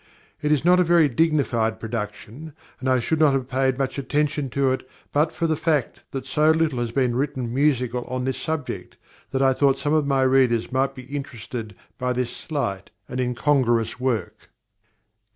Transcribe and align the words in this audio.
It 0.41 0.51
is 0.51 0.65
not 0.65 0.79
a 0.79 0.83
very 0.83 1.07
dignified 1.07 1.79
production, 1.79 2.53
and 2.79 2.89
I 2.89 2.99
should 2.99 3.19
not 3.19 3.33
have 3.35 3.47
paid 3.47 3.77
much 3.77 3.99
attention 3.99 4.49
to 4.49 4.71
it 4.71 4.89
but 5.13 5.31
for 5.31 5.45
the 5.45 5.55
fact 5.55 6.09
that 6.09 6.25
so 6.25 6.49
little 6.49 6.79
has 6.79 6.91
been 6.91 7.15
written 7.15 7.53
musical 7.53 8.05
on 8.05 8.25
this 8.25 8.41
subject 8.41 8.97
that 9.29 9.43
I 9.43 9.53
thought 9.53 9.77
some 9.77 9.93
of 9.93 10.07
my 10.07 10.23
readers 10.23 10.71
might 10.71 10.95
be 10.95 11.03
interested 11.03 11.75
by 11.99 12.13
this 12.13 12.35
slight 12.35 12.89
and 13.07 13.19
incongruous 13.19 13.99
work. 13.99 14.49